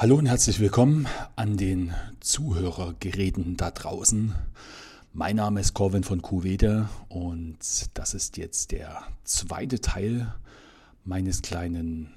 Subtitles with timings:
[0.00, 1.06] Hallo und herzlich willkommen
[1.36, 4.34] an den Zuhörergeräten da draußen.
[5.12, 7.58] Mein Name ist Corwin von Kuwede und
[7.92, 10.32] das ist jetzt der zweite Teil
[11.04, 12.14] meines kleinen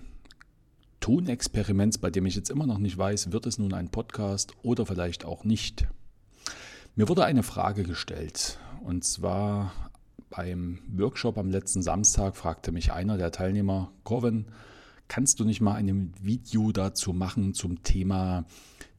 [1.02, 4.86] Tonexperiments, bei dem ich jetzt immer noch nicht weiß, wird es nun ein Podcast oder
[4.86, 5.86] vielleicht auch nicht.
[6.96, 9.74] Mir wurde eine Frage gestellt und zwar
[10.30, 14.46] beim Workshop am letzten Samstag fragte mich einer der Teilnehmer, Corwin,
[15.14, 18.46] kannst du nicht mal ein Video dazu machen zum Thema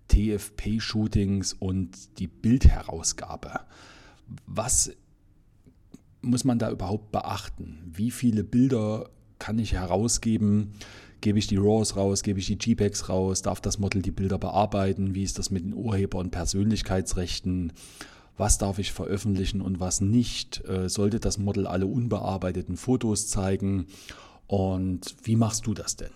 [0.07, 3.59] TFP-Shootings und die Bildherausgabe?
[4.47, 4.93] Was
[6.23, 7.91] muss man da überhaupt beachten?
[7.93, 10.75] Wie viele Bilder kann ich herausgeben?
[11.21, 12.23] Gebe ich die RAWs raus?
[12.23, 13.43] Gebe ich die JPEGs raus?
[13.43, 15.17] Darf das Model die Bilder bearbeiten?
[15.17, 17.73] Wie ist das mit den Urheber- und Persönlichkeitsrechten?
[18.37, 20.65] Was darf ich veröffentlichen und was nicht?
[20.65, 23.87] Äh, sollte das Model alle unbearbeiteten Fotos zeigen?
[24.47, 26.13] Und wie machst du das denn?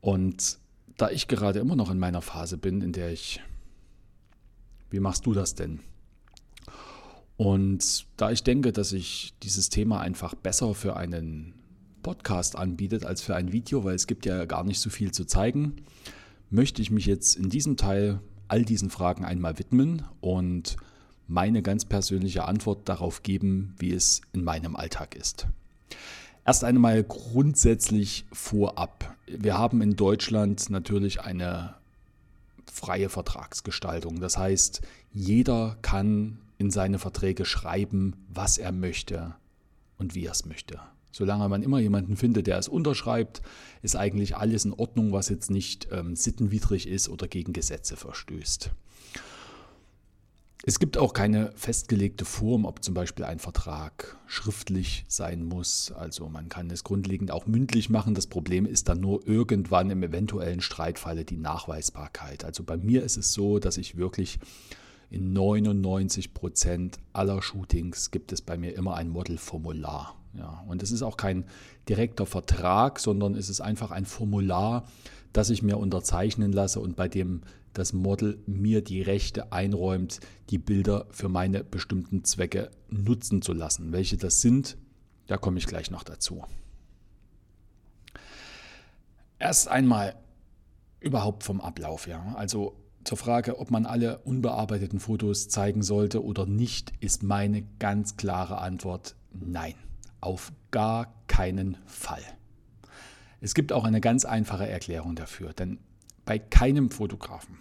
[0.00, 0.58] Und
[0.96, 3.40] da ich gerade immer noch in meiner Phase bin, in der ich,
[4.90, 5.80] wie machst du das denn?
[7.36, 11.54] Und da ich denke, dass sich dieses Thema einfach besser für einen
[12.02, 15.24] Podcast anbietet als für ein Video, weil es gibt ja gar nicht so viel zu
[15.24, 15.76] zeigen,
[16.50, 20.76] möchte ich mich jetzt in diesem Teil all diesen Fragen einmal widmen und
[21.26, 25.48] meine ganz persönliche Antwort darauf geben, wie es in meinem Alltag ist.
[26.46, 29.16] Erst einmal grundsätzlich vorab.
[29.26, 31.74] Wir haben in Deutschland natürlich eine
[32.72, 34.20] freie Vertragsgestaltung.
[34.20, 34.80] Das heißt,
[35.12, 39.34] jeder kann in seine Verträge schreiben, was er möchte
[39.98, 40.78] und wie er es möchte.
[41.10, 43.42] Solange man immer jemanden findet, der es unterschreibt,
[43.82, 48.70] ist eigentlich alles in Ordnung, was jetzt nicht ähm, sittenwidrig ist oder gegen Gesetze verstößt.
[50.64, 55.92] Es gibt auch keine festgelegte Form, ob zum Beispiel ein Vertrag schriftlich sein muss.
[55.92, 58.14] Also man kann es grundlegend auch mündlich machen.
[58.14, 62.44] Das Problem ist dann nur irgendwann im eventuellen Streitfalle die Nachweisbarkeit.
[62.44, 64.40] Also bei mir ist es so, dass ich wirklich
[65.10, 70.16] in 99 Prozent aller Shootings gibt es bei mir immer ein Modelformular.
[70.36, 71.44] Ja, und es ist auch kein
[71.88, 74.86] direkter Vertrag, sondern es ist einfach ein Formular,
[75.32, 77.42] das ich mir unterzeichnen lasse und bei dem
[77.78, 80.20] das Model mir die Rechte einräumt,
[80.50, 83.92] die Bilder für meine bestimmten Zwecke nutzen zu lassen.
[83.92, 84.76] Welche das sind,
[85.26, 86.44] da komme ich gleich noch dazu.
[89.38, 90.14] Erst einmal
[91.00, 92.34] überhaupt vom Ablauf, ja.
[92.36, 98.16] Also zur Frage, ob man alle unbearbeiteten Fotos zeigen sollte oder nicht, ist meine ganz
[98.16, 99.74] klare Antwort nein.
[100.20, 102.22] Auf gar keinen Fall.
[103.40, 105.78] Es gibt auch eine ganz einfache Erklärung dafür, denn
[106.24, 107.58] bei keinem Fotografen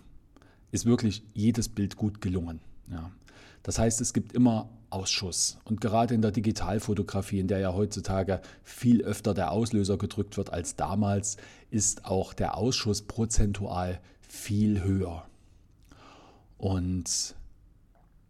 [0.71, 2.59] ist wirklich jedes Bild gut gelungen.
[2.89, 3.11] Ja.
[3.63, 5.57] Das heißt, es gibt immer Ausschuss.
[5.65, 10.53] Und gerade in der Digitalfotografie, in der ja heutzutage viel öfter der Auslöser gedrückt wird
[10.53, 11.37] als damals,
[11.71, 15.25] ist auch der Ausschuss prozentual viel höher.
[16.57, 17.35] Und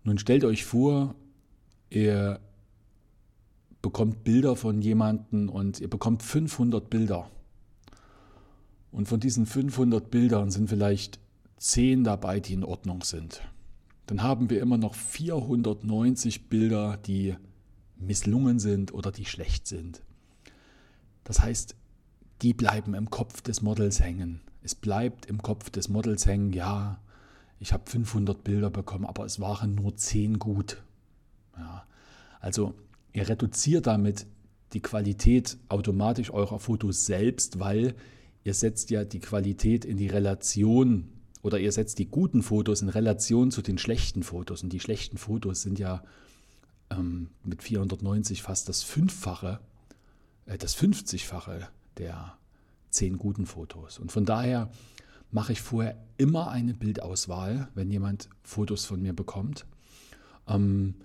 [0.04, 1.16] nun stellt euch vor,
[1.90, 2.40] ihr
[3.82, 7.30] bekommt Bilder von jemandem und ihr bekommt 500 Bilder.
[8.92, 11.20] Und von diesen 500 Bildern sind vielleicht
[11.66, 13.42] 10 dabei, die in Ordnung sind.
[14.08, 17.36] Dann haben wir immer noch 490 Bilder, die
[17.98, 20.02] misslungen sind oder die schlecht sind.
[21.24, 21.76] Das heißt,
[22.42, 24.42] die bleiben im Kopf des Models hängen.
[24.62, 27.00] Es bleibt im Kopf des Models hängen, ja,
[27.60, 30.84] ich habe 500 Bilder bekommen, aber es waren nur 10 gut.
[31.58, 31.86] Ja,
[32.42, 32.76] also
[33.16, 34.28] Ihr reduziert damit
[34.74, 37.96] die Qualität automatisch eurer Fotos selbst, weil
[38.44, 41.08] ihr setzt ja die Qualität in die Relation
[41.46, 44.64] oder ihr setzt die guten Fotos in Relation zu den schlechten Fotos.
[44.64, 46.04] Und die schlechten Fotos sind ja
[46.90, 49.60] ähm, mit 490 fast das Fünffache,
[50.48, 51.68] äh, das 50-fache
[52.00, 52.36] der
[52.90, 54.00] zehn guten Fotos.
[54.00, 54.72] Und von daher
[55.30, 59.68] mache ich vorher immer eine Bildauswahl, wenn jemand Fotos von mir bekommt.
[60.48, 60.96] Ähm,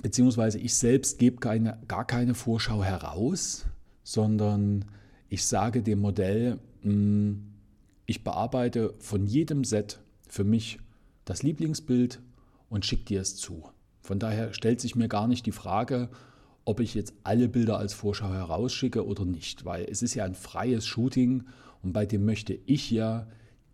[0.00, 3.66] beziehungsweise ich selbst gebe keine, gar keine Vorschau heraus,
[4.02, 4.86] sondern
[5.28, 7.48] ich sage dem Modell, hm,
[8.08, 10.78] ich bearbeite von jedem Set für mich
[11.26, 12.20] das Lieblingsbild
[12.70, 13.68] und schicke dir es zu.
[14.00, 16.08] Von daher stellt sich mir gar nicht die Frage,
[16.64, 20.34] ob ich jetzt alle Bilder als Vorschau herausschicke oder nicht, weil es ist ja ein
[20.34, 21.44] freies Shooting
[21.82, 23.26] und bei dem möchte ich ja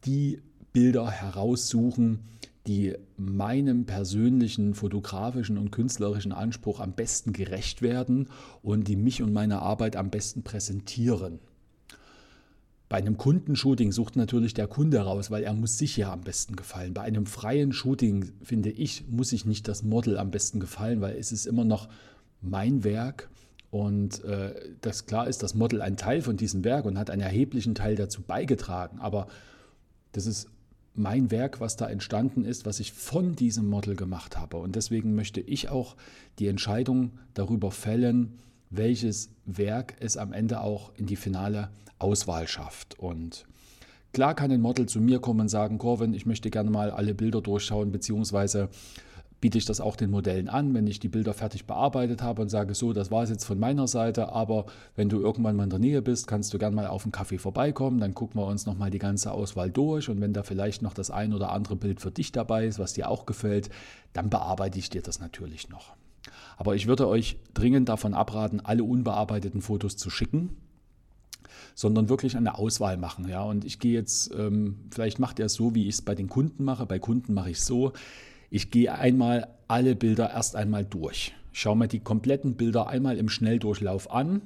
[0.05, 0.43] die
[0.73, 2.25] Bilder heraussuchen,
[2.67, 8.29] die meinem persönlichen fotografischen und künstlerischen Anspruch am besten gerecht werden
[8.63, 11.39] und die mich und meine Arbeit am besten präsentieren.
[12.89, 16.55] Bei einem Kundenshooting sucht natürlich der Kunde raus, weil er muss sich ja am besten
[16.55, 16.95] gefallen.
[16.95, 21.17] Bei einem freien Shooting, finde ich, muss sich nicht das Model am besten gefallen, weil
[21.17, 21.89] es ist immer noch
[22.41, 23.31] mein Werk
[23.71, 27.23] und äh, das klar ist, das Model ein Teil von diesem Werk und hat einen
[27.23, 29.01] erheblichen Teil dazu beigetragen.
[29.01, 29.27] Aber
[30.13, 30.49] das ist
[30.95, 34.59] mein Werk, was da entstanden ist, was ich von diesem Model gemacht habe.
[34.59, 35.97] Und deswegen möchte ich auch
[36.39, 38.39] die Entscheidung darüber fällen,
[38.77, 42.99] welches Werk es am Ende auch in die finale Auswahl schafft.
[42.99, 43.47] Und
[44.13, 47.15] klar kann ein Model zu mir kommen und sagen, Corvin, ich möchte gerne mal alle
[47.15, 48.69] Bilder durchschauen, beziehungsweise
[49.45, 52.49] biete ich das auch den Modellen an, wenn ich die Bilder fertig bearbeitet habe und
[52.49, 54.65] sage, so, das war es jetzt von meiner Seite, aber
[54.97, 57.37] wenn du irgendwann mal in der Nähe bist, kannst du gerne mal auf einen Kaffee
[57.37, 60.95] vorbeikommen, dann gucken wir uns nochmal die ganze Auswahl durch und wenn da vielleicht noch
[60.95, 63.69] das ein oder andere Bild für dich dabei ist, was dir auch gefällt,
[64.15, 65.95] dann bearbeite ich dir das natürlich noch.
[66.57, 70.51] Aber ich würde euch dringend davon abraten, alle unbearbeiteten Fotos zu schicken,
[71.75, 73.29] sondern wirklich eine Auswahl machen.
[73.29, 73.43] Ja?
[73.43, 76.29] Und ich gehe jetzt, ähm, vielleicht macht ihr es so, wie ich es bei den
[76.29, 76.87] Kunden mache.
[76.87, 77.93] Bei Kunden mache ich es so,
[78.51, 81.35] ich gehe einmal alle Bilder erst einmal durch.
[81.53, 84.43] Ich schaue mir die kompletten Bilder einmal im Schnelldurchlauf an,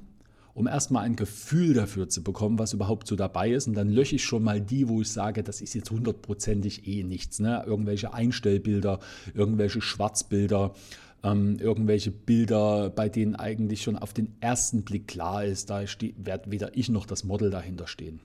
[0.55, 3.67] um erstmal ein Gefühl dafür zu bekommen, was überhaupt so dabei ist.
[3.67, 7.05] Und dann lösche ich schon mal die, wo ich sage, das ist jetzt hundertprozentig eh
[7.05, 7.39] nichts.
[7.39, 7.63] Ne?
[7.67, 8.99] Irgendwelche Einstellbilder,
[9.35, 10.75] irgendwelche Schwarzbilder,
[11.23, 16.51] ähm, irgendwelche Bilder, bei denen eigentlich schon auf den ersten Blick klar ist, da wird
[16.51, 18.21] weder ich noch das Model dahinter stehen.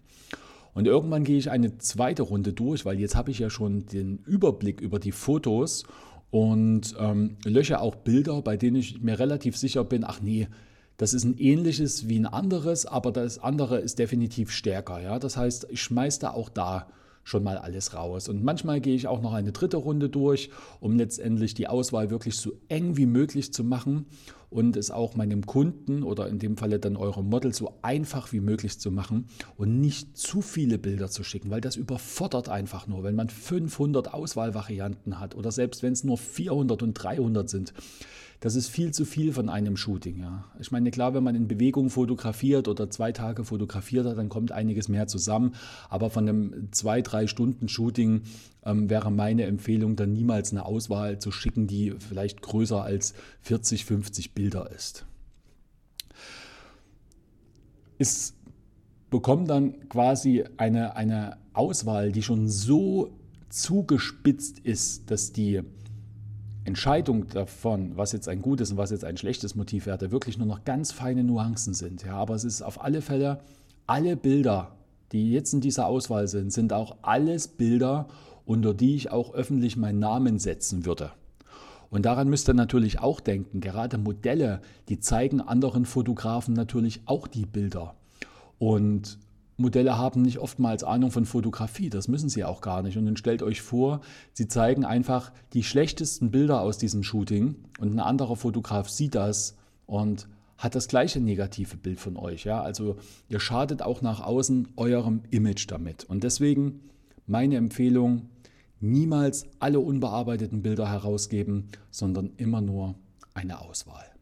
[0.74, 4.19] Und irgendwann gehe ich eine zweite Runde durch, weil jetzt habe ich ja schon den
[4.25, 5.84] Überblick über die Fotos
[6.31, 10.48] und ähm, lösche auch Bilder, bei denen ich mir relativ sicher bin, ach nee,
[10.98, 15.01] das ist ein ähnliches wie ein anderes, aber das andere ist definitiv stärker.
[15.01, 15.19] Ja?
[15.19, 16.88] Das heißt, ich schmeiße da auch da
[17.24, 18.30] schon mal alles raus.
[18.30, 20.50] Und manchmal gehe ich auch noch eine dritte Runde durch,
[20.80, 24.06] um letztendlich die Auswahl wirklich so eng wie möglich zu machen
[24.50, 28.40] und es auch meinem Kunden oder in dem Falle dann eurem Model so einfach wie
[28.40, 29.28] möglich zu machen
[29.58, 34.14] und nicht zu viele Bilder zu schicken, weil das überfordert einfach nur, wenn man 500
[34.14, 37.74] Auswahlvarianten hat oder selbst wenn es nur 400 und 300 sind.
[38.44, 40.19] Das ist viel zu viel von einem Shooting.
[40.19, 40.44] Ja.
[40.60, 44.51] Ich meine, klar, wenn man in Bewegung fotografiert oder zwei Tage fotografiert hat, dann kommt
[44.51, 45.56] einiges mehr zusammen.
[45.90, 48.24] Aber von einem zwei, drei Stunden Shooting
[48.66, 53.13] ähm, wäre meine Empfehlung, dann niemals eine Auswahl zu schicken, die vielleicht größer als
[53.44, 55.06] 40, 50 Bilder ist.
[57.98, 58.34] Es
[59.10, 63.13] bekommt dann quasi eine, eine Auswahl, die schon so
[63.48, 65.62] zugespitzt ist, dass die
[66.65, 70.48] Entscheidung davon, was jetzt ein gutes und was jetzt ein schlechtes Motiv wäre, wirklich nur
[70.48, 72.04] noch ganz feine Nuancen sind.
[72.04, 73.39] Ja, aber es ist auf alle Fälle,
[73.86, 74.71] alle Bilder,
[75.12, 78.07] die jetzt in dieser Auswahl sind, sind auch alles Bilder,
[78.45, 81.12] unter die ich auch öffentlich meinen Namen setzen würde.
[81.89, 87.27] Und daran müsst ihr natürlich auch denken, gerade Modelle, die zeigen anderen Fotografen natürlich auch
[87.27, 87.94] die Bilder.
[88.57, 89.19] Und
[89.58, 92.98] Modelle haben nicht oftmals Ahnung von Fotografie, das müssen sie auch gar nicht.
[92.98, 94.02] Und dann stellt euch vor,
[94.34, 99.56] sie zeigen einfach die schlechtesten Bilder aus diesem Shooting und ein anderer Fotograf sieht das
[99.86, 100.28] und
[100.58, 102.46] hat das gleiche negative Bild von euch.
[102.46, 102.62] Ja?
[102.62, 102.96] Also
[103.30, 106.06] ihr schadet auch nach außen eurem Image damit.
[106.06, 106.80] Und deswegen
[107.28, 108.30] meine Empfehlung,
[108.80, 112.96] niemals alle unbearbeiteten Bilder herausgeben, sondern immer nur
[113.34, 114.12] eine Auswahl.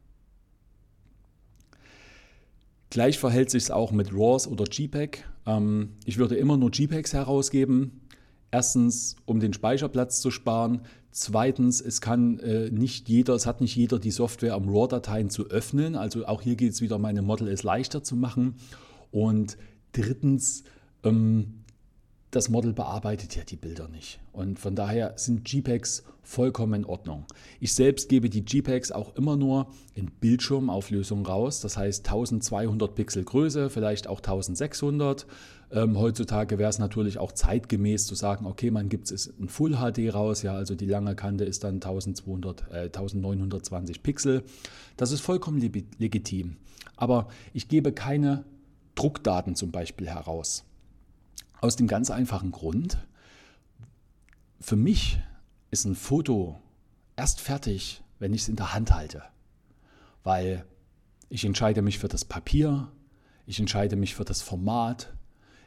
[2.91, 5.23] Gleich verhält sich es auch mit RAWs oder JPEG.
[5.45, 8.01] Ähm, ich würde immer nur JPEGs herausgeben.
[8.51, 10.81] Erstens, um den Speicherplatz zu sparen.
[11.09, 15.47] Zweitens, es kann äh, nicht jeder, es hat nicht jeder die Software, um RAW-Dateien zu
[15.47, 15.95] öffnen.
[15.95, 18.55] Also auch hier geht es wieder, meine Model es leichter zu machen.
[19.09, 19.57] Und
[19.93, 20.65] drittens,
[21.05, 21.60] ähm,
[22.31, 24.19] das Model bearbeitet ja die Bilder nicht.
[24.31, 27.25] Und von daher sind JPEGs vollkommen in Ordnung.
[27.59, 31.59] Ich selbst gebe die JPEGs auch immer nur in Bildschirmauflösung raus.
[31.59, 35.27] Das heißt 1200 Pixel Größe, vielleicht auch 1600.
[35.73, 39.75] Ähm, heutzutage wäre es natürlich auch zeitgemäß zu sagen, okay, man gibt es in Full
[39.75, 44.43] HD raus, ja, also die lange Kante ist dann 1200, äh, 1920 Pixel.
[44.95, 45.59] Das ist vollkommen
[45.97, 46.57] legitim.
[46.95, 48.45] Aber ich gebe keine
[48.95, 50.65] Druckdaten zum Beispiel heraus.
[51.61, 52.97] Aus dem ganz einfachen Grund,
[54.59, 55.19] für mich
[55.69, 56.59] ist ein Foto
[57.15, 59.23] erst fertig, wenn ich es in der Hand halte.
[60.23, 60.65] Weil
[61.29, 62.91] ich entscheide mich für das Papier,
[63.45, 65.13] ich entscheide mich für das Format,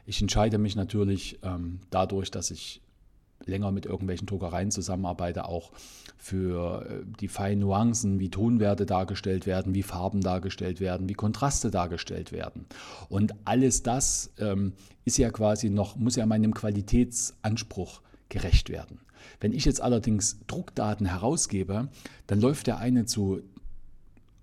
[0.05, 2.81] ich entscheide mich natürlich ähm, dadurch, dass ich
[3.43, 5.71] länger mit irgendwelchen Druckereien zusammenarbeite, auch
[6.17, 11.71] für äh, die feinen Nuancen, wie Tonwerte dargestellt werden, wie Farben dargestellt werden, wie Kontraste
[11.71, 12.65] dargestellt werden.
[13.09, 14.73] Und alles das ähm,
[15.03, 18.99] ist ja quasi noch, muss ja meinem Qualitätsanspruch gerecht werden.
[19.39, 21.89] Wenn ich jetzt allerdings Druckdaten herausgebe,
[22.27, 23.41] dann läuft der eine zu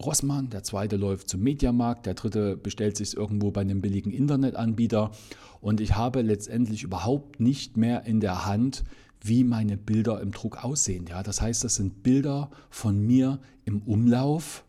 [0.03, 5.13] Rossmann, der zweite läuft zum Mediamarkt, der dritte bestellt sich irgendwo bei einem billigen Internetanbieter
[5.61, 8.85] und ich habe letztendlich überhaupt nicht mehr in der Hand,
[9.21, 11.07] wie meine Bilder im Druck aussehen.
[11.09, 14.65] Ja, das heißt, das sind Bilder von mir im Umlauf,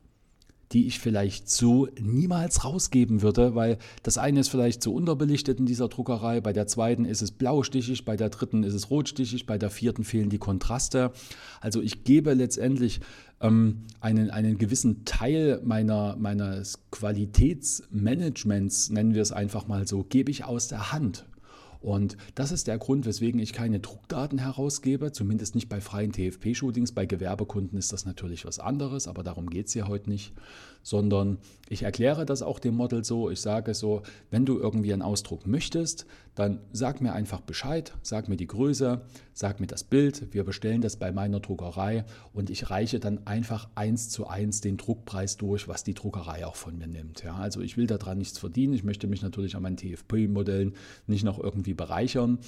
[0.73, 5.65] die ich vielleicht so niemals rausgeben würde, weil das eine ist vielleicht zu unterbelichtet in
[5.65, 9.57] dieser Druckerei, bei der zweiten ist es blaustichig, bei der dritten ist es rotstichig, bei
[9.57, 11.11] der vierten fehlen die Kontraste.
[11.61, 13.01] Also ich gebe letztendlich
[13.39, 20.31] ähm, einen, einen gewissen Teil meiner, meines Qualitätsmanagements, nennen wir es einfach mal so, gebe
[20.31, 21.25] ich aus der Hand.
[21.83, 26.93] Und das ist der Grund, weswegen ich keine Druckdaten herausgebe, zumindest nicht bei freien TFP-Shootings.
[26.93, 30.31] Bei Gewerbekunden ist das natürlich was anderes, aber darum geht es ja heute nicht,
[30.81, 33.29] sondern ich erkläre das auch dem Model so.
[33.29, 38.29] Ich sage so, wenn du irgendwie einen Ausdruck möchtest, dann sag mir einfach Bescheid, sag
[38.29, 39.01] mir die Größe,
[39.33, 40.33] sag mir das Bild.
[40.33, 44.77] Wir bestellen das bei meiner Druckerei und ich reiche dann einfach eins zu eins den
[44.77, 47.23] Druckpreis durch, was die Druckerei auch von mir nimmt.
[47.23, 48.73] Ja, also ich will daran nichts verdienen.
[48.73, 50.73] Ich möchte mich natürlich an meinen TFP-Modellen
[51.07, 52.39] nicht noch irgendwie bereichern.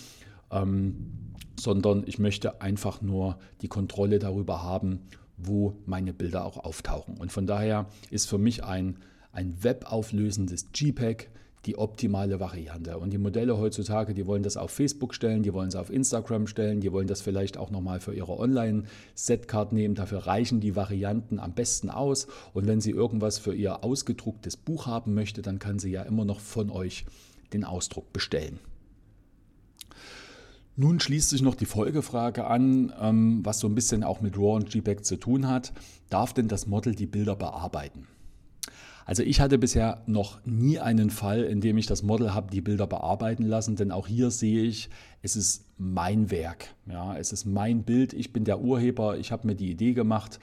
[0.51, 1.11] Ähm,
[1.59, 4.99] sondern ich möchte einfach nur die Kontrolle darüber haben,
[5.37, 7.17] wo meine Bilder auch auftauchen.
[7.17, 8.97] Und von daher ist für mich ein,
[9.31, 11.29] ein webauflösendes JPEG
[11.65, 12.97] die optimale Variante.
[12.97, 16.47] Und die Modelle heutzutage, die wollen das auf Facebook stellen, die wollen es auf Instagram
[16.47, 19.95] stellen, die wollen das vielleicht auch nochmal für ihre Online-Setcard nehmen.
[19.95, 22.27] Dafür reichen die Varianten am besten aus.
[22.53, 26.25] Und wenn sie irgendwas für ihr ausgedrucktes Buch haben möchte, dann kann sie ja immer
[26.25, 27.05] noch von euch
[27.53, 28.59] den Ausdruck bestellen.
[30.77, 34.57] Nun schließt sich noch die Folgefrage an, ähm, was so ein bisschen auch mit RAW
[34.57, 35.71] und JPEG zu tun hat.
[36.09, 38.07] Darf denn das Model die Bilder bearbeiten?
[39.05, 42.61] Also ich hatte bisher noch nie einen Fall, in dem ich das Model habe die
[42.61, 44.89] Bilder bearbeiten lassen, denn auch hier sehe ich,
[45.21, 46.73] es ist mein Werk.
[46.87, 50.39] Ja, es ist mein Bild, ich bin der Urheber, ich habe mir die Idee gemacht.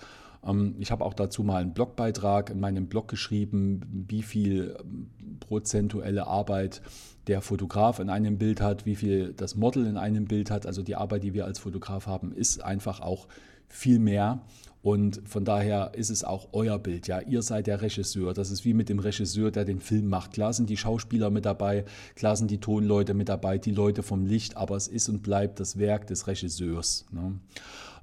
[0.47, 5.11] Ähm, ich habe auch dazu mal einen Blogbeitrag in meinem Blog geschrieben, wie viel ähm,
[5.40, 6.83] prozentuelle Arbeit
[7.26, 10.66] der Fotograf in einem Bild hat, wie viel das Model in einem Bild hat.
[10.66, 13.26] Also die Arbeit, die wir als Fotograf haben, ist einfach auch
[13.69, 14.40] viel mehr.
[14.83, 17.07] Und von daher ist es auch euer Bild.
[17.07, 18.35] Ja, ihr seid der Regisseur.
[18.35, 20.33] Das ist wie mit dem Regisseur, der den Film macht.
[20.33, 21.85] Klar sind die Schauspieler mit dabei,
[22.17, 25.61] klar sind die Tonleute mit dabei, die Leute vom Licht, aber es ist und bleibt
[25.61, 27.07] das Werk des Regisseurs.
[27.12, 27.39] Ne?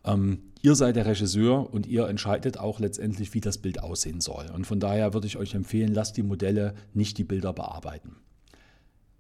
[0.06, 4.46] Ähm, ihr seid der Regisseur und ihr entscheidet auch letztendlich, wie das Bild aussehen soll.
[4.54, 8.16] Und von daher würde ich euch empfehlen, lasst die Modelle nicht die Bilder bearbeiten.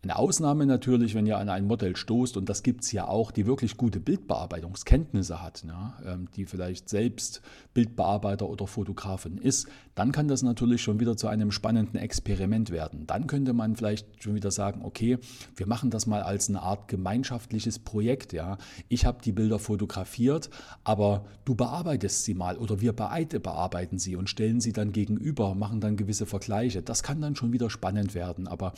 [0.02, 3.32] Eine Ausnahme natürlich, wenn ihr an ein Modell stoßt, und das gibt es ja auch,
[3.32, 7.42] die wirklich gute Bildbearbeitungskenntnisse hat, ja, ähm, die vielleicht selbst
[7.74, 13.08] Bildbearbeiter oder Fotografin ist, dann kann das natürlich schon wieder zu einem spannenden Experiment werden.
[13.08, 15.18] Dann könnte man vielleicht schon wieder sagen, okay,
[15.58, 18.32] wir machen das mal als eine Art gemeinschaftliches Projekt.
[18.32, 18.58] Ja.
[18.88, 20.50] Ich habe die Bilder fotografiert,
[20.86, 25.56] aber du bearbeitest sie mal oder wir beide bearbeiten sie und stellen sie dann gegenüber,
[25.56, 26.82] machen dann gewisse Vergleiche.
[26.82, 28.72] Das kann dann schon wieder spannend werden, aber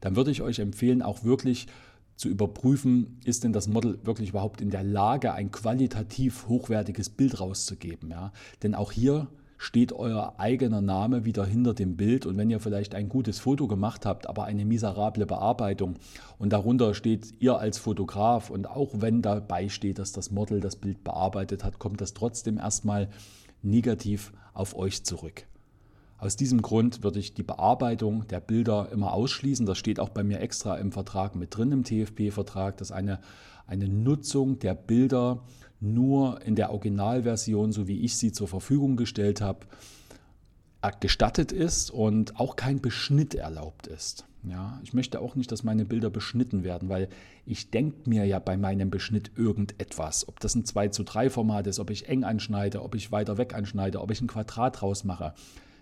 [0.00, 1.68] dann würde ich euch empfehlen, auch wirklich
[2.16, 7.40] zu überprüfen, ist denn das Model wirklich überhaupt in der Lage, ein qualitativ hochwertiges Bild
[7.40, 8.10] rauszugeben.
[8.10, 8.32] Ja?
[8.62, 12.94] Denn auch hier steht euer eigener Name wieder hinter dem Bild und wenn ihr vielleicht
[12.94, 15.94] ein gutes Foto gemacht habt, aber eine miserable Bearbeitung
[16.38, 20.76] und darunter steht ihr als Fotograf und auch wenn dabei steht, dass das Model das
[20.76, 23.08] Bild bearbeitet hat, kommt das trotzdem erstmal
[23.62, 25.46] negativ auf euch zurück.
[26.24, 29.66] Aus diesem Grund würde ich die Bearbeitung der Bilder immer ausschließen.
[29.66, 33.20] Das steht auch bei mir extra im Vertrag mit drin, im TFP-Vertrag, dass eine,
[33.66, 35.42] eine Nutzung der Bilder
[35.80, 39.66] nur in der Originalversion, so wie ich sie zur Verfügung gestellt habe,
[41.00, 44.24] gestattet ist und auch kein Beschnitt erlaubt ist.
[44.44, 47.10] Ja, ich möchte auch nicht, dass meine Bilder beschnitten werden, weil
[47.44, 50.26] ich denke mir ja bei meinem Beschnitt irgendetwas.
[50.26, 53.36] Ob das ein 2 zu 3 Format ist, ob ich eng anschneide, ob ich weiter
[53.36, 55.34] weg anschneide, ob ich ein Quadrat draus mache.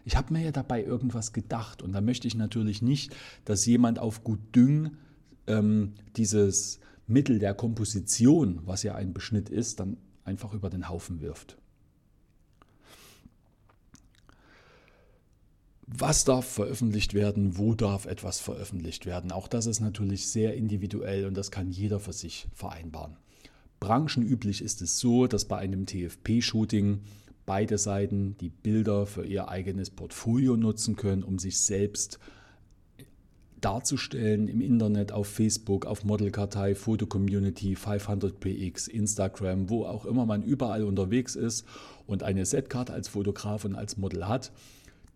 [0.04, 3.98] Ich habe mir ja dabei irgendwas gedacht und da möchte ich natürlich nicht, dass jemand
[3.98, 4.98] auf gut Dünn
[5.46, 11.20] ähm, dieses Mittel der Komposition, was ja ein Beschnitt ist, dann einfach über den Haufen
[11.20, 11.56] wirft.
[15.86, 17.58] Was darf veröffentlicht werden?
[17.58, 19.30] Wo darf etwas veröffentlicht werden?
[19.30, 23.16] Auch das ist natürlich sehr individuell und das kann jeder für sich vereinbaren.
[23.78, 27.00] Branchenüblich ist es so, dass bei einem TFP-Shooting
[27.46, 32.18] beide Seiten die Bilder für ihr eigenes Portfolio nutzen können, um sich selbst
[33.62, 40.84] darzustellen im Internet, auf Facebook, auf Modelkartei, Foto-Community, 500px, Instagram, wo auch immer man überall
[40.84, 41.64] unterwegs ist
[42.06, 44.52] und eine Setcard als Fotograf und als Model hat.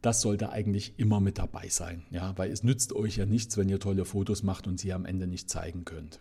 [0.01, 3.69] Das sollte eigentlich immer mit dabei sein, ja, weil es nützt euch ja nichts, wenn
[3.69, 6.21] ihr tolle Fotos macht und sie am Ende nicht zeigen könnt.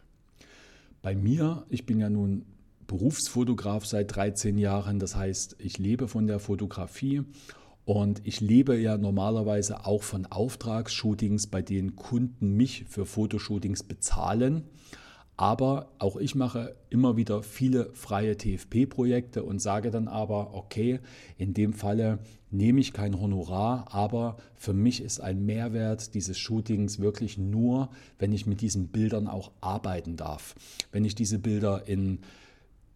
[1.04, 2.46] Bei mir, ich bin ja nun
[2.88, 5.00] Berufsfotograf seit 13 Jahren.
[5.00, 7.24] Das heißt, ich lebe von der Fotografie
[7.86, 14.64] und ich lebe ja normalerweise auch von Auftragsshootings, bei denen Kunden mich für Fotoshootings bezahlen.
[15.38, 21.02] Aber auch ich mache immer wieder viele freie TFP-Projekte und sage dann aber, okay,
[21.38, 22.20] in dem Falle
[22.52, 28.32] nehme ich kein Honorar, aber für mich ist ein Mehrwert dieses Shootings wirklich nur, wenn
[28.32, 30.56] ich mit diesen Bildern auch arbeiten darf.
[30.94, 32.20] Wenn ich diese Bilder in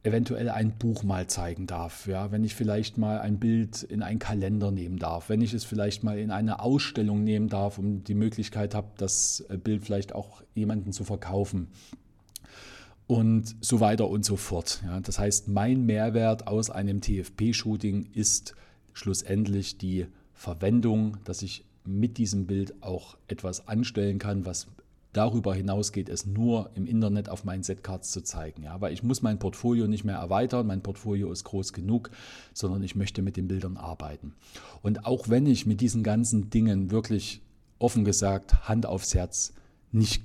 [0.03, 4.19] eventuell ein Buch mal zeigen darf, ja, wenn ich vielleicht mal ein Bild in einen
[4.19, 8.15] Kalender nehmen darf, wenn ich es vielleicht mal in eine Ausstellung nehmen darf und die
[8.15, 11.67] Möglichkeit habe, das Bild vielleicht auch jemanden zu verkaufen
[13.07, 14.81] und so weiter und so fort.
[14.85, 14.99] Ja.
[15.01, 18.55] Das heißt, mein Mehrwert aus einem TFP-Shooting ist
[18.93, 24.67] schlussendlich die Verwendung, dass ich mit diesem Bild auch etwas anstellen kann, was
[25.13, 28.63] darüber hinausgeht, es nur im Internet auf meinen Setcards zu zeigen.
[28.63, 32.11] Ja, weil ich muss mein Portfolio nicht mehr erweitern, mein Portfolio ist groß genug,
[32.53, 34.33] sondern ich möchte mit den Bildern arbeiten.
[34.81, 37.41] Und auch wenn ich mit diesen ganzen Dingen wirklich
[37.79, 39.53] offen gesagt, Hand aufs Herz,
[39.91, 40.23] nicht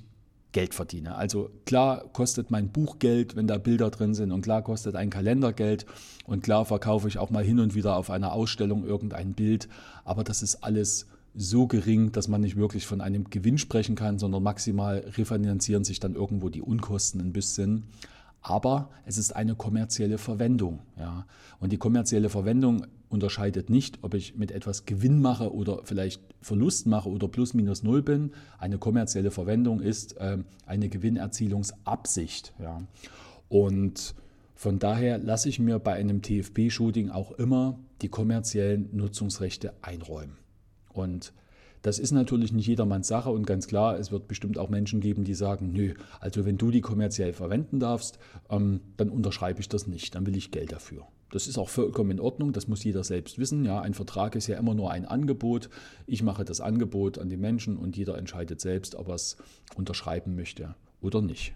[0.51, 1.15] Geld verdiene.
[1.15, 5.09] Also klar kostet mein Buch Geld, wenn da Bilder drin sind und klar kostet ein
[5.09, 5.85] Kalender Geld
[6.25, 9.67] und klar verkaufe ich auch mal hin und wieder auf einer Ausstellung irgendein Bild,
[10.05, 14.19] aber das ist alles so gering, dass man nicht wirklich von einem Gewinn sprechen kann,
[14.19, 17.83] sondern maximal refinanzieren sich dann irgendwo die Unkosten ein bisschen
[18.47, 20.79] aber es ist eine kommerzielle Verwendung.
[20.99, 21.25] Ja.
[21.59, 26.85] Und die kommerzielle Verwendung unterscheidet nicht, ob ich mit etwas Gewinn mache oder vielleicht Verlust
[26.85, 28.33] mache oder plus minus null bin.
[28.59, 30.37] Eine kommerzielle Verwendung ist äh,
[30.67, 32.53] eine Gewinnerzielungsabsicht.
[32.59, 32.83] Ja.
[33.49, 34.13] Und
[34.53, 40.37] von daher lasse ich mir bei einem TFP-Shooting auch immer die kommerziellen Nutzungsrechte einräumen.
[40.95, 41.33] Und
[41.81, 45.23] das ist natürlich nicht jedermanns Sache und ganz klar, es wird bestimmt auch Menschen geben,
[45.23, 48.17] die sagen, nö, also wenn du die kommerziell verwenden darfst,
[48.49, 51.05] ähm, dann unterschreibe ich das nicht, dann will ich Geld dafür.
[51.29, 53.65] Das ist auch vollkommen in Ordnung, das muss jeder selbst wissen.
[53.65, 55.69] Ja, ein Vertrag ist ja immer nur ein Angebot.
[56.07, 59.37] Ich mache das Angebot an die Menschen und jeder entscheidet selbst, ob er es
[59.75, 61.53] unterschreiben möchte oder nicht.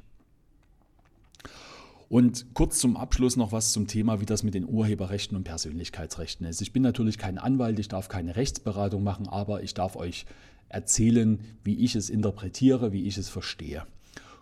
[2.09, 6.47] Und kurz zum Abschluss noch was zum Thema, wie das mit den Urheberrechten und Persönlichkeitsrechten
[6.47, 6.59] ist.
[6.59, 10.25] Ich bin natürlich kein Anwalt, ich darf keine Rechtsberatung machen, aber ich darf euch
[10.69, 13.85] erzählen, wie ich es interpretiere, wie ich es verstehe.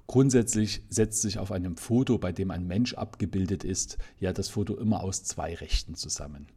[0.08, 4.78] Grundsätzlich setzt sich auf einem Foto, bei dem ein Mensch abgebildet ist, ja das Foto
[4.78, 6.48] immer aus zwei Rechten zusammen.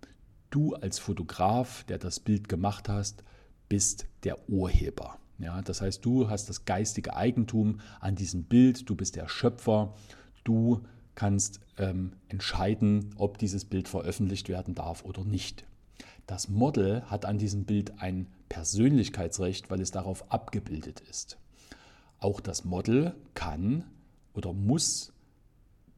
[0.50, 3.24] Du als Fotograf, der das Bild gemacht hast,
[3.68, 5.18] bist der Urheber.
[5.38, 9.94] Ja, das heißt, du hast das geistige Eigentum an diesem Bild, du bist der Schöpfer,
[10.44, 10.82] du
[11.20, 15.66] kannst ähm, entscheiden, ob dieses Bild veröffentlicht werden darf oder nicht.
[16.26, 21.36] Das Model hat an diesem Bild ein Persönlichkeitsrecht, weil es darauf abgebildet ist.
[22.20, 23.84] Auch das Model kann
[24.32, 25.12] oder muss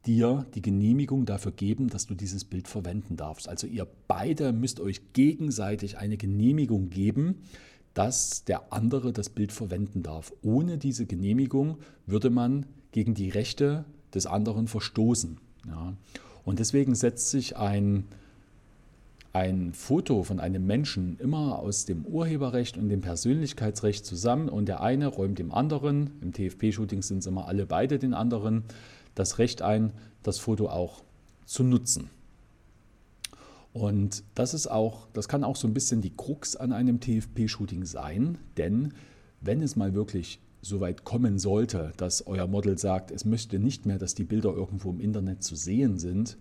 [0.06, 3.48] dir die Genehmigung dafür geben, dass du dieses Bild verwenden darfst.
[3.48, 7.42] Also ihr beide müsst euch gegenseitig eine Genehmigung geben,
[7.94, 10.32] dass der andere das Bild verwenden darf.
[10.42, 15.38] Ohne diese Genehmigung würde man gegen die Rechte des anderen verstoßen.
[15.66, 15.94] Ja.
[16.44, 18.04] Und deswegen setzt sich ein,
[19.32, 24.80] ein Foto von einem Menschen immer aus dem Urheberrecht und dem Persönlichkeitsrecht zusammen und der
[24.80, 28.64] eine räumt dem anderen, im TFP-Shooting sind es immer alle beide den anderen,
[29.14, 31.02] das Recht ein, das Foto auch
[31.46, 32.10] zu nutzen.
[33.72, 37.86] Und das ist auch, das kann auch so ein bisschen die Krux an einem TFP-Shooting
[37.86, 38.92] sein, denn
[39.40, 43.84] wenn es mal wirklich so weit kommen sollte, dass euer Model sagt, es möchte nicht
[43.84, 46.38] mehr, dass die Bilder irgendwo im Internet zu sehen sind,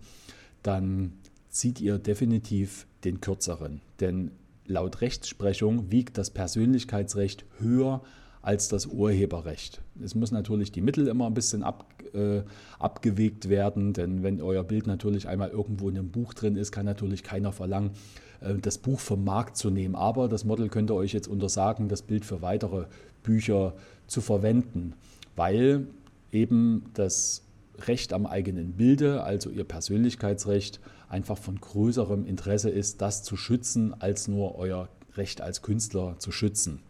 [0.62, 1.14] dann
[1.50, 3.80] zieht ihr definitiv den kürzeren.
[4.00, 4.30] Denn
[4.66, 8.02] laut Rechtsprechung wiegt das Persönlichkeitsrecht höher
[8.42, 9.80] als das Urheberrecht.
[10.02, 12.42] Es muss natürlich die Mittel immer ein bisschen ab, äh,
[12.78, 16.84] abgewegt werden, denn wenn euer Bild natürlich einmal irgendwo in einem Buch drin ist, kann
[16.84, 17.92] natürlich keiner verlangen,
[18.40, 19.94] äh, das Buch vom Markt zu nehmen.
[19.94, 22.86] Aber das Model könnte euch jetzt untersagen, das Bild für weitere
[23.22, 23.74] Bücher
[24.06, 24.94] zu verwenden,
[25.36, 25.86] weil
[26.32, 27.42] eben das
[27.86, 33.94] Recht am eigenen Bilde, also ihr Persönlichkeitsrecht, einfach von größerem Interesse ist, das zu schützen,
[34.00, 36.80] als nur euer Recht als Künstler zu schützen.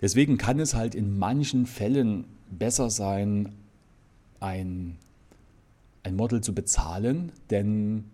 [0.00, 3.54] Deswegen kann es halt in manchen Fällen besser sein,
[4.40, 4.96] ein,
[6.02, 8.04] ein Model zu bezahlen, denn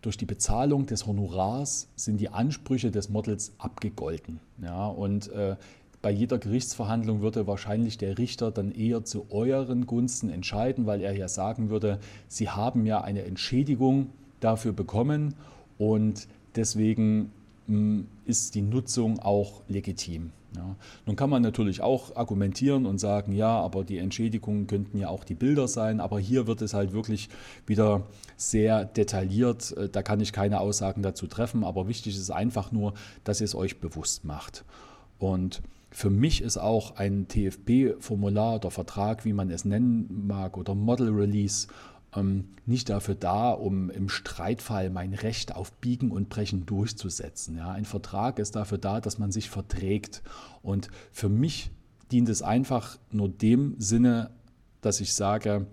[0.00, 4.40] durch die Bezahlung des Honorars sind die Ansprüche des Models abgegolten.
[4.60, 5.56] Ja, und äh,
[6.04, 11.16] bei jeder Gerichtsverhandlung würde wahrscheinlich der Richter dann eher zu euren Gunsten entscheiden, weil er
[11.16, 15.32] ja sagen würde, Sie haben ja eine Entschädigung dafür bekommen
[15.78, 17.32] und deswegen
[17.68, 20.32] hm, ist die Nutzung auch legitim.
[20.54, 20.76] Ja.
[21.06, 25.24] Nun kann man natürlich auch argumentieren und sagen, ja, aber die Entschädigungen könnten ja auch
[25.24, 27.30] die Bilder sein, aber hier wird es halt wirklich
[27.66, 28.02] wieder
[28.36, 29.74] sehr detailliert.
[29.78, 32.92] Äh, da kann ich keine Aussagen dazu treffen, aber wichtig ist einfach nur,
[33.24, 34.66] dass ihr es euch bewusst macht.
[35.18, 35.62] Und
[35.94, 41.10] für mich ist auch ein TFP-Formular oder Vertrag, wie man es nennen mag, oder Model
[41.10, 41.68] Release
[42.16, 47.56] ähm, nicht dafür da, um im Streitfall mein Recht auf Biegen und Brechen durchzusetzen.
[47.56, 50.24] Ja, ein Vertrag ist dafür da, dass man sich verträgt.
[50.62, 51.70] Und für mich
[52.10, 54.32] dient es einfach nur dem Sinne,
[54.80, 55.68] dass ich sage,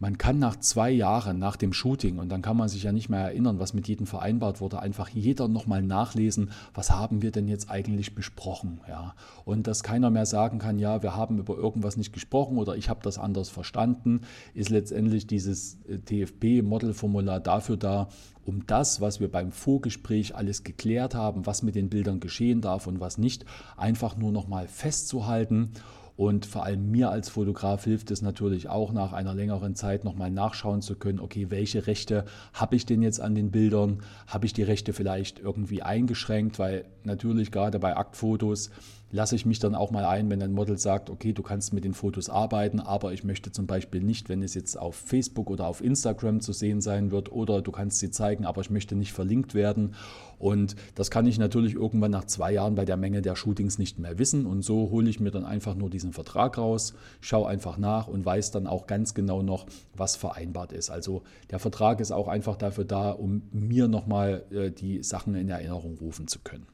[0.00, 3.10] man kann nach zwei Jahren nach dem Shooting, und dann kann man sich ja nicht
[3.10, 7.48] mehr erinnern, was mit jedem vereinbart wurde, einfach jeder nochmal nachlesen, was haben wir denn
[7.48, 8.80] jetzt eigentlich besprochen.
[8.88, 9.14] Ja?
[9.44, 12.88] Und dass keiner mehr sagen kann, ja, wir haben über irgendwas nicht gesprochen oder ich
[12.88, 14.22] habe das anders verstanden,
[14.54, 18.08] ist letztendlich dieses äh, TFP-Modelformular dafür da,
[18.46, 22.86] um das, was wir beim Vorgespräch alles geklärt haben, was mit den Bildern geschehen darf
[22.86, 23.44] und was nicht,
[23.76, 25.72] einfach nur nochmal festzuhalten
[26.20, 30.30] und vor allem mir als Fotograf hilft es natürlich auch nach einer längeren Zeit nochmal
[30.30, 34.02] nachschauen zu können, okay, welche Rechte habe ich denn jetzt an den Bildern?
[34.26, 36.58] Habe ich die Rechte vielleicht irgendwie eingeschränkt?
[36.58, 38.70] Weil natürlich gerade bei Aktfotos
[39.12, 41.84] lasse ich mich dann auch mal ein, wenn ein Model sagt, okay, du kannst mit
[41.84, 45.66] den Fotos arbeiten, aber ich möchte zum Beispiel nicht, wenn es jetzt auf Facebook oder
[45.66, 49.12] auf Instagram zu sehen sein wird oder du kannst sie zeigen, aber ich möchte nicht
[49.12, 49.94] verlinkt werden.
[50.38, 53.98] Und das kann ich natürlich irgendwann nach zwei Jahren bei der Menge der Shootings nicht
[53.98, 54.46] mehr wissen.
[54.46, 58.24] Und so hole ich mir dann einfach nur diesen Vertrag raus, schaue einfach nach und
[58.24, 60.88] weiß dann auch ganz genau noch, was vereinbart ist.
[60.88, 65.48] Also der Vertrag ist auch einfach dafür da, um mir nochmal äh, die Sachen in
[65.50, 66.66] Erinnerung rufen zu können.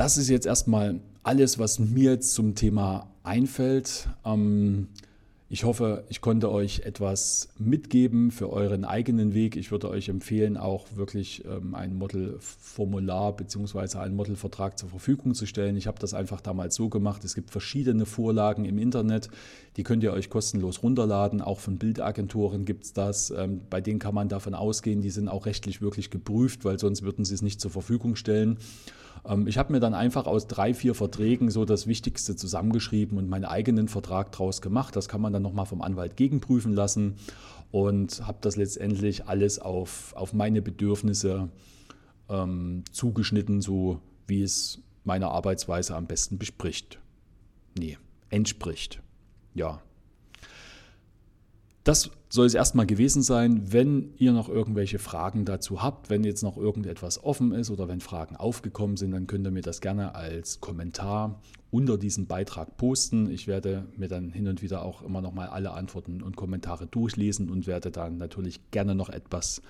[0.00, 4.08] Das ist jetzt erstmal alles, was mir zum Thema einfällt.
[4.24, 4.88] Ähm,
[5.50, 9.56] ich hoffe, ich konnte euch etwas mitgeben für euren eigenen Weg.
[9.56, 13.98] Ich würde euch empfehlen, auch wirklich ähm, ein Modelformular bzw.
[13.98, 15.76] einen Modelvertrag zur Verfügung zu stellen.
[15.76, 17.22] Ich habe das einfach damals so gemacht.
[17.24, 19.28] Es gibt verschiedene Vorlagen im Internet,
[19.76, 21.42] die könnt ihr euch kostenlos runterladen.
[21.42, 23.30] Auch von Bildagenturen gibt es das.
[23.32, 27.02] Ähm, bei denen kann man davon ausgehen, die sind auch rechtlich wirklich geprüft, weil sonst
[27.02, 28.56] würden sie es nicht zur Verfügung stellen.
[29.24, 33.28] Ähm, ich habe mir dann einfach aus drei, vier Verträgen so das Wichtigste zusammengeschrieben und
[33.28, 34.96] meinen eigenen Vertrag draus gemacht.
[34.96, 37.16] Das kann man dann nochmal vom Anwalt gegenprüfen lassen
[37.70, 41.48] und habe das letztendlich alles auf, auf meine Bedürfnisse
[42.28, 46.98] ähm, zugeschnitten, so wie es meiner Arbeitsweise am besten bespricht.
[47.78, 49.00] Nee, entspricht.
[49.54, 49.82] Ja,
[51.90, 53.72] das soll es erstmal gewesen sein.
[53.72, 58.00] Wenn ihr noch irgendwelche Fragen dazu habt, wenn jetzt noch irgendetwas offen ist oder wenn
[58.00, 61.40] Fragen aufgekommen sind, dann könnt ihr mir das gerne als Kommentar
[61.72, 63.28] unter diesem Beitrag posten.
[63.28, 66.86] Ich werde mir dann hin und wieder auch immer noch mal alle Antworten und Kommentare
[66.86, 69.60] durchlesen und werde dann natürlich gerne noch etwas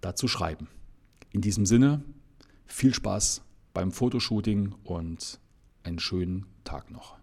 [0.00, 0.68] dazu schreiben.
[1.30, 2.02] In diesem Sinne,
[2.64, 3.42] viel Spaß
[3.74, 5.40] beim Fotoshooting und
[5.82, 7.18] einen schönen Tag noch.